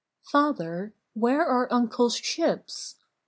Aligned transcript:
"Father, 0.23 0.95
where 1.13 1.45
are 1.45 1.71
Uncle's 1.71 2.15
ships?" 2.15 2.95